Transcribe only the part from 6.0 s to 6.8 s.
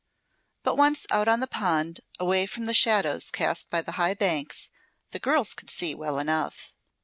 enough.